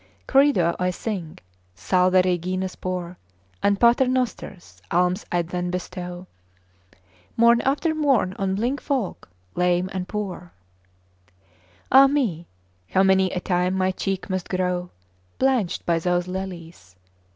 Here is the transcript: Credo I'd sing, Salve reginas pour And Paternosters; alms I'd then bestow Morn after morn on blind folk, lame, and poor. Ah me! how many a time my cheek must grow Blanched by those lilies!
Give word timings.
Credo 0.25 0.75
I'd 0.79 0.95
sing, 0.95 1.37
Salve 1.75 2.23
reginas 2.23 2.75
pour 2.75 3.19
And 3.61 3.79
Paternosters; 3.79 4.81
alms 4.89 5.27
I'd 5.31 5.49
then 5.49 5.69
bestow 5.69 6.25
Morn 7.37 7.61
after 7.61 7.93
morn 7.93 8.33
on 8.39 8.55
blind 8.55 8.81
folk, 8.81 9.29
lame, 9.53 9.91
and 9.93 10.07
poor. 10.07 10.53
Ah 11.91 12.07
me! 12.07 12.47
how 12.89 13.03
many 13.03 13.29
a 13.29 13.39
time 13.39 13.75
my 13.75 13.91
cheek 13.91 14.27
must 14.27 14.49
grow 14.49 14.89
Blanched 15.37 15.85
by 15.85 15.99
those 15.99 16.27
lilies! 16.27 16.95